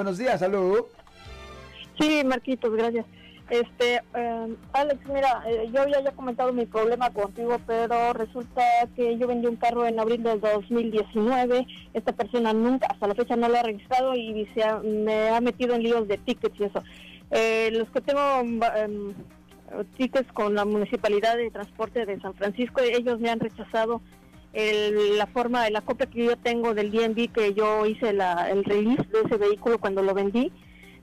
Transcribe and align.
Buenos 0.00 0.16
días, 0.16 0.40
salud. 0.40 0.86
Sí, 2.00 2.22
Marquitos, 2.24 2.72
gracias. 2.72 3.04
Este, 3.50 4.00
eh, 4.14 4.56
Alex, 4.72 4.98
mira, 5.06 5.42
eh, 5.46 5.66
yo 5.66 5.86
ya 5.86 5.98
había 5.98 6.12
comentado 6.12 6.54
mi 6.54 6.64
problema 6.64 7.10
contigo, 7.10 7.58
pero 7.66 8.14
resulta 8.14 8.62
que 8.96 9.18
yo 9.18 9.26
vendí 9.26 9.46
un 9.46 9.56
carro 9.56 9.84
en 9.84 10.00
abril 10.00 10.22
del 10.22 10.40
2019. 10.40 11.66
Esta 11.92 12.12
persona 12.12 12.54
nunca, 12.54 12.86
hasta 12.86 13.08
la 13.08 13.14
fecha, 13.14 13.36
no 13.36 13.50
lo 13.50 13.58
ha 13.58 13.62
registrado 13.62 14.14
y 14.16 14.48
se 14.54 14.64
me 14.88 15.28
ha 15.28 15.40
metido 15.42 15.74
en 15.74 15.82
líos 15.82 16.08
de 16.08 16.16
tickets 16.16 16.58
y 16.58 16.64
eso. 16.64 16.82
Eh, 17.30 17.68
los 17.72 17.90
que 17.90 18.00
tengo 18.00 18.40
em, 18.76 19.12
tickets 19.98 20.32
con 20.32 20.54
la 20.54 20.64
Municipalidad 20.64 21.36
de 21.36 21.50
Transporte 21.50 22.06
de 22.06 22.18
San 22.20 22.32
Francisco, 22.32 22.80
ellos 22.80 23.20
me 23.20 23.28
han 23.28 23.40
rechazado 23.40 24.00
la 24.52 25.26
forma, 25.26 25.68
la 25.70 25.80
copia 25.80 26.06
que 26.06 26.24
yo 26.24 26.36
tengo 26.36 26.74
del 26.74 26.90
DNB 26.90 27.32
que 27.32 27.54
yo 27.54 27.86
hice 27.86 28.12
la, 28.12 28.50
el 28.50 28.64
release 28.64 29.04
de 29.04 29.20
ese 29.24 29.36
vehículo 29.36 29.78
cuando 29.78 30.02
lo 30.02 30.14
vendí. 30.14 30.52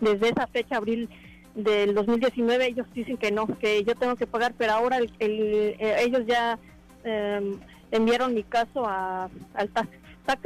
Desde 0.00 0.30
esa 0.30 0.46
fecha, 0.46 0.76
abril 0.76 1.08
del 1.54 1.94
2019 1.94 2.66
ellos 2.66 2.86
dicen 2.94 3.16
que 3.16 3.30
no, 3.30 3.46
que 3.46 3.84
yo 3.84 3.94
tengo 3.94 4.16
que 4.16 4.26
pagar, 4.26 4.54
pero 4.56 4.72
ahora 4.72 4.98
el, 4.98 5.12
eh, 5.20 5.96
ellos 6.00 6.22
ya 6.26 6.58
em, 7.04 7.58
enviaron 7.90 8.34
mi 8.34 8.42
caso 8.42 8.86
a, 8.86 9.28
al 9.54 9.68
tax, 9.70 9.88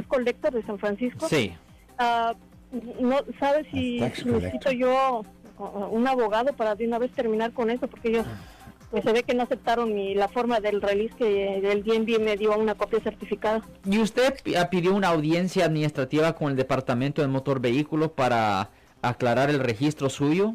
collector 0.07 0.53
de 0.53 0.63
San 0.63 0.77
Francisco. 0.77 1.27
Sí. 1.27 1.53
Uh, 1.99 2.33
no 3.01 3.17
sabes 3.39 3.65
si 3.71 3.99
necesito 3.99 4.71
yo 4.71 5.23
un 5.91 6.07
abogado 6.07 6.53
para 6.53 6.75
de 6.75 6.87
una 6.87 6.99
vez 6.99 7.11
terminar 7.11 7.51
con 7.51 7.69
eso, 7.69 7.87
porque 7.87 8.09
ellos 8.09 8.25
pues 8.91 9.03
se 9.03 9.13
ve 9.13 9.23
que 9.23 9.33
no 9.33 9.43
aceptaron 9.43 9.95
ni 9.95 10.15
la 10.15 10.27
forma 10.27 10.59
del 10.59 10.81
release 10.81 11.15
que 11.15 11.57
el 11.57 11.83
DNB 11.83 12.19
me 12.19 12.37
dio 12.37 12.57
una 12.57 12.75
copia 12.75 12.99
certificada. 12.99 13.61
¿Y 13.85 13.99
usted 13.99 14.35
pidió 14.71 14.95
una 14.95 15.09
audiencia 15.09 15.65
administrativa 15.65 16.33
con 16.33 16.51
el 16.51 16.57
Departamento 16.57 17.21
de 17.21 17.27
Motor 17.27 17.59
Vehículos 17.59 18.11
para 18.11 18.69
aclarar 19.01 19.49
el 19.49 19.59
registro 19.59 20.09
suyo? 20.09 20.53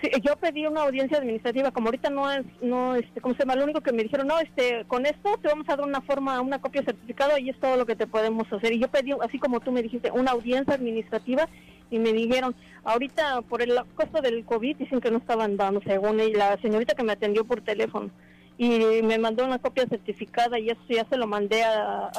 Sí, 0.00 0.10
yo 0.22 0.36
pedí 0.36 0.64
una 0.64 0.82
audiencia 0.82 1.18
administrativa, 1.18 1.72
como 1.72 1.88
ahorita 1.88 2.08
no 2.08 2.30
es, 2.30 2.46
no, 2.62 2.94
este, 2.94 3.20
¿cómo 3.20 3.34
se 3.34 3.40
llama? 3.40 3.56
Lo 3.56 3.64
único 3.64 3.80
que 3.80 3.90
me 3.90 4.04
dijeron, 4.04 4.28
no, 4.28 4.38
este, 4.38 4.84
con 4.86 5.06
esto 5.06 5.36
te 5.42 5.48
vamos 5.48 5.68
a 5.68 5.74
dar 5.74 5.84
una 5.84 6.00
forma, 6.00 6.40
una 6.40 6.60
copia 6.60 6.84
certificada 6.84 7.40
y 7.40 7.50
es 7.50 7.58
todo 7.58 7.76
lo 7.76 7.84
que 7.84 7.96
te 7.96 8.06
podemos 8.06 8.46
hacer. 8.52 8.72
Y 8.72 8.78
yo 8.78 8.86
pedí, 8.86 9.12
así 9.20 9.40
como 9.40 9.58
tú 9.58 9.72
me 9.72 9.82
dijiste, 9.82 10.12
una 10.12 10.30
audiencia 10.30 10.74
administrativa 10.74 11.48
y 11.90 11.98
me 11.98 12.12
dijeron, 12.12 12.54
ahorita 12.84 13.42
por 13.42 13.62
el 13.62 13.74
costo 13.94 14.20
del 14.20 14.44
COVID 14.44 14.76
dicen 14.76 15.00
que 15.00 15.10
no 15.10 15.18
estaban 15.18 15.56
dando, 15.56 15.80
según 15.82 16.18
la 16.32 16.56
señorita 16.60 16.94
que 16.94 17.02
me 17.02 17.12
atendió 17.12 17.44
por 17.44 17.60
teléfono 17.60 18.10
y 18.58 19.02
me 19.02 19.18
mandó 19.18 19.44
una 19.44 19.60
copia 19.60 19.86
certificada 19.86 20.58
y 20.58 20.68
eso 20.68 20.80
ya 20.88 21.06
se 21.08 21.16
lo 21.16 21.28
mandé 21.28 21.62
a, 21.62 22.10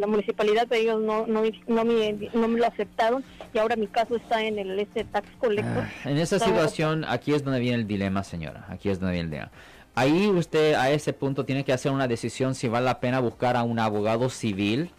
la 0.00 0.06
municipalidad, 0.06 0.66
pero 0.68 0.80
ellos 0.80 1.02
no, 1.02 1.26
no, 1.26 1.42
no, 1.66 1.84
me, 1.84 2.30
no 2.32 2.48
me 2.48 2.58
lo 2.58 2.66
aceptaron 2.66 3.22
y 3.52 3.58
ahora 3.58 3.76
mi 3.76 3.86
caso 3.86 4.16
está 4.16 4.42
en 4.42 4.58
el 4.58 4.78
este 4.80 5.04
tax 5.04 5.28
collector. 5.38 5.84
Ah, 5.84 6.10
en 6.10 6.16
esa 6.16 6.38
situación, 6.38 7.04
aquí 7.06 7.34
es 7.34 7.44
donde 7.44 7.60
viene 7.60 7.76
el 7.76 7.86
dilema, 7.86 8.24
señora, 8.24 8.64
aquí 8.70 8.88
es 8.88 8.98
donde 8.98 9.12
viene 9.12 9.26
el 9.26 9.30
dilema. 9.30 9.50
Ahí 9.94 10.28
usted 10.28 10.74
a 10.74 10.90
ese 10.90 11.12
punto 11.12 11.44
tiene 11.44 11.62
que 11.64 11.74
hacer 11.74 11.92
una 11.92 12.08
decisión 12.08 12.54
si 12.54 12.68
vale 12.68 12.86
la 12.86 12.98
pena 12.98 13.20
buscar 13.20 13.56
a 13.56 13.62
un 13.62 13.78
abogado 13.78 14.30
civil 14.30 14.90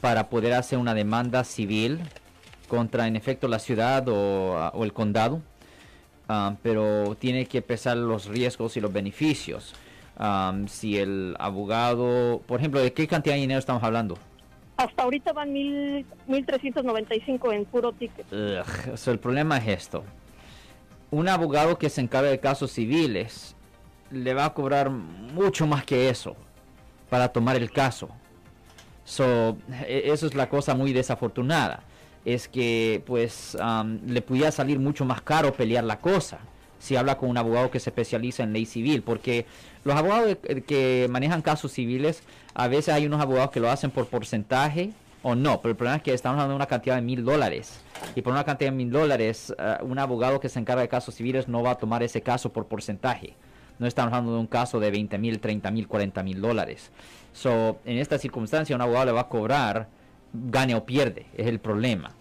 para 0.00 0.28
poder 0.28 0.54
hacer 0.54 0.78
una 0.78 0.94
demanda 0.94 1.42
civil 1.42 1.98
contra 2.70 3.06
en 3.06 3.16
efecto 3.16 3.48
la 3.48 3.58
ciudad 3.58 4.08
o, 4.08 4.70
o 4.72 4.84
el 4.84 4.94
condado 4.94 5.42
Um, 6.30 6.56
pero 6.62 7.16
tiene 7.18 7.46
que 7.46 7.60
pesar 7.60 7.96
los 7.96 8.26
riesgos 8.26 8.76
y 8.76 8.80
los 8.80 8.92
beneficios. 8.92 9.74
Um, 10.16 10.68
si 10.68 10.96
el 10.96 11.34
abogado, 11.40 12.40
por 12.46 12.60
ejemplo, 12.60 12.80
¿de 12.80 12.92
qué 12.92 13.08
cantidad 13.08 13.34
de 13.34 13.40
dinero 13.40 13.58
estamos 13.58 13.82
hablando? 13.82 14.16
Hasta 14.76 15.02
ahorita 15.02 15.32
van 15.32 15.52
mil, 15.52 16.06
1.395 16.28 17.52
en 17.52 17.64
puro 17.64 17.90
ticket. 17.92 18.26
el 18.32 19.18
problema 19.18 19.58
es 19.58 19.66
esto. 19.66 20.04
Un 21.10 21.28
abogado 21.28 21.76
que 21.78 21.90
se 21.90 22.00
encarga 22.00 22.30
de 22.30 22.38
casos 22.38 22.70
civiles 22.70 23.56
le 24.12 24.32
va 24.32 24.44
a 24.44 24.54
cobrar 24.54 24.88
mucho 24.88 25.66
más 25.66 25.84
que 25.84 26.10
eso 26.10 26.36
para 27.08 27.28
tomar 27.28 27.56
el 27.56 27.72
caso. 27.72 28.08
So, 29.04 29.56
e, 29.84 30.02
eso 30.12 30.26
es 30.28 30.34
la 30.34 30.48
cosa 30.48 30.76
muy 30.76 30.92
desafortunada 30.92 31.82
es 32.24 32.48
que 32.48 33.02
pues 33.06 33.56
le 34.06 34.22
pudiera 34.22 34.50
salir 34.50 34.78
mucho 34.78 35.04
más 35.04 35.22
caro 35.22 35.52
pelear 35.52 35.84
la 35.84 35.98
cosa 36.00 36.40
si 36.80 36.96
habla 36.96 37.18
con 37.18 37.28
un 37.28 37.36
abogado 37.36 37.70
que 37.70 37.78
se 37.78 37.90
especializa 37.90 38.42
en 38.42 38.52
ley 38.52 38.66
civil, 38.66 39.02
porque 39.02 39.46
los 39.84 39.94
abogados 39.94 40.38
que 40.66 41.06
manejan 41.10 41.42
casos 41.42 41.72
civiles, 41.72 42.22
a 42.54 42.68
veces 42.68 42.94
hay 42.94 43.06
unos 43.06 43.20
abogados 43.20 43.50
que 43.50 43.60
lo 43.60 43.70
hacen 43.70 43.90
por 43.90 44.06
porcentaje 44.06 44.90
o 45.22 45.34
no, 45.34 45.60
pero 45.60 45.72
el 45.72 45.76
problema 45.76 45.98
es 45.98 46.02
que 46.02 46.14
estamos 46.14 46.36
hablando 46.36 46.54
de 46.54 46.56
una 46.56 46.66
cantidad 46.66 46.96
de 46.96 47.02
mil 47.02 47.22
dólares, 47.22 47.80
y 48.14 48.22
por 48.22 48.32
una 48.32 48.44
cantidad 48.44 48.70
de 48.70 48.76
mil 48.76 48.90
dólares, 48.90 49.54
eh, 49.58 49.76
un 49.82 49.98
abogado 49.98 50.40
que 50.40 50.48
se 50.48 50.58
encarga 50.58 50.80
de 50.80 50.88
casos 50.88 51.14
civiles 51.14 51.48
no 51.48 51.62
va 51.62 51.72
a 51.72 51.74
tomar 51.74 52.02
ese 52.02 52.22
caso 52.22 52.50
por 52.50 52.66
porcentaje. 52.66 53.34
No 53.78 53.86
estamos 53.86 54.12
hablando 54.12 54.34
de 54.34 54.40
un 54.40 54.46
caso 54.46 54.80
de 54.80 54.90
20 54.90 55.18
mil, 55.18 55.38
30 55.40 55.70
mil, 55.70 55.88
40 55.88 56.22
mil 56.22 56.40
dólares. 56.40 56.90
So, 57.32 57.78
en 57.86 57.96
esta 57.96 58.18
circunstancia, 58.18 58.76
un 58.76 58.82
abogado 58.82 59.06
le 59.06 59.12
va 59.12 59.22
a 59.22 59.28
cobrar 59.28 59.88
gane 60.32 60.74
o 60.74 60.84
pierde, 60.84 61.26
es 61.36 61.46
el 61.46 61.58
problema. 61.58 62.12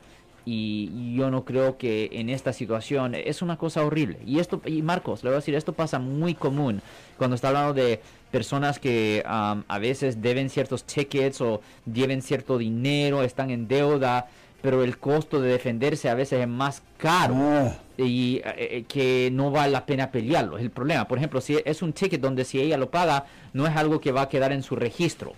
Y 0.45 1.13
yo 1.15 1.29
no 1.29 1.45
creo 1.45 1.77
que 1.77 2.09
en 2.13 2.29
esta 2.29 2.53
situación 2.53 3.13
es 3.13 3.41
una 3.43 3.57
cosa 3.57 3.83
horrible. 3.83 4.17
Y 4.25 4.39
esto, 4.39 4.61
y 4.65 4.81
Marcos, 4.81 5.23
le 5.23 5.29
voy 5.29 5.35
a 5.35 5.39
decir, 5.39 5.53
esto 5.53 5.73
pasa 5.73 5.99
muy 5.99 6.33
común 6.33 6.81
cuando 7.17 7.35
está 7.35 7.49
hablando 7.49 7.73
de 7.73 8.01
personas 8.31 8.79
que 8.79 9.21
a 9.25 9.79
veces 9.79 10.21
deben 10.21 10.49
ciertos 10.49 10.85
tickets 10.85 11.41
o 11.41 11.61
deben 11.85 12.21
cierto 12.21 12.57
dinero, 12.57 13.21
están 13.21 13.51
en 13.51 13.67
deuda, 13.67 14.27
pero 14.61 14.83
el 14.83 14.97
costo 14.97 15.41
de 15.41 15.51
defenderse 15.51 16.09
a 16.09 16.15
veces 16.15 16.41
es 16.41 16.47
más 16.47 16.83
caro 16.97 17.73
y 17.97 18.37
eh, 18.37 18.43
eh, 18.57 18.85
que 18.87 19.29
no 19.31 19.51
vale 19.51 19.71
la 19.71 19.85
pena 19.85 20.11
pelearlo. 20.11 20.57
Es 20.57 20.63
el 20.63 20.71
problema. 20.71 21.07
Por 21.07 21.17
ejemplo, 21.17 21.41
si 21.41 21.57
es 21.63 21.81
un 21.81 21.93
ticket 21.93 22.21
donde 22.21 22.45
si 22.45 22.59
ella 22.59 22.77
lo 22.77 22.89
paga, 22.89 23.25
no 23.53 23.67
es 23.67 23.75
algo 23.75 23.99
que 24.01 24.11
va 24.11 24.23
a 24.23 24.29
quedar 24.29 24.51
en 24.51 24.63
su 24.63 24.75
registro, 24.75 25.33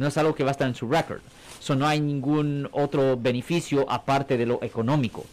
no 0.00 0.08
es 0.08 0.16
algo 0.16 0.34
que 0.34 0.42
va 0.42 0.50
a 0.50 0.52
estar 0.52 0.66
en 0.66 0.74
su 0.74 0.88
record 0.88 1.20
So, 1.60 1.76
no 1.76 1.86
hay 1.86 2.00
ningún 2.00 2.68
otro 2.72 3.18
beneficio 3.18 3.84
aparte 3.90 4.38
de 4.38 4.46
lo 4.46 4.62
económico. 4.62 5.26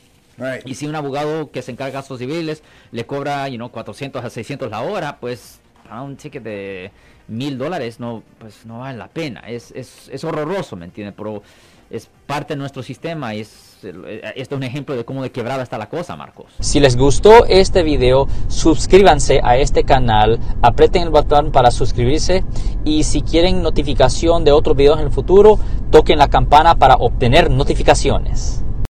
Y 0.65 0.75
si 0.75 0.85
un 0.85 0.93
abogado 0.93 1.49
que 1.49 1.63
se 1.63 1.71
encarga 1.71 1.87
de 1.87 2.03
casos 2.03 2.19
civiles 2.19 2.61
le 2.91 3.07
cobra, 3.07 3.47
you 3.47 3.55
know, 3.55 3.71
400 3.71 4.23
a 4.23 4.29
600 4.29 4.69
la 4.69 4.81
hora, 4.81 5.17
pues 5.19 5.61
para 5.87 6.01
un 6.01 6.15
ticket 6.15 6.43
de 6.43 6.91
mil 7.27 7.57
dólares 7.57 7.99
no, 7.99 8.23
pues 8.39 8.65
no 8.65 8.79
vale 8.79 8.97
la 8.97 9.07
pena. 9.07 9.41
Es, 9.47 9.71
es, 9.71 10.09
es 10.11 10.23
horroroso, 10.23 10.75
¿me 10.75 10.85
entiendes? 10.85 11.15
Pero 11.17 11.41
es 11.89 12.09
parte 12.25 12.53
de 12.53 12.59
nuestro 12.59 12.83
sistema 12.83 13.33
y 13.33 13.41
es, 13.41 13.79
este 13.83 14.41
es 14.41 14.51
un 14.51 14.63
ejemplo 14.63 14.95
de 14.95 15.05
cómo 15.05 15.23
de 15.23 15.31
quebrada 15.31 15.63
está 15.63 15.77
la 15.77 15.89
cosa, 15.89 16.15
Marcos. 16.15 16.47
Si 16.59 16.79
les 16.79 16.97
gustó 16.97 17.45
este 17.45 17.83
video, 17.83 18.27
suscríbanse 18.47 19.39
a 19.43 19.57
este 19.57 19.83
canal, 19.83 20.39
aprieten 20.61 21.03
el 21.03 21.09
botón 21.09 21.51
para 21.51 21.71
suscribirse 21.71 22.43
y 22.83 23.03
si 23.03 23.21
quieren 23.21 23.61
notificación 23.61 24.43
de 24.43 24.51
otros 24.51 24.75
videos 24.75 24.99
en 24.99 25.05
el 25.05 25.11
futuro, 25.11 25.59
toquen 25.91 26.19
la 26.19 26.29
campana 26.29 26.75
para 26.75 26.95
obtener 26.95 27.49
notificaciones. 27.49 28.63